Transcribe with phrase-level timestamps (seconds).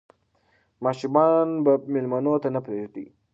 [0.85, 3.05] ماشومان به مېلمنو ته نه پرېږدي.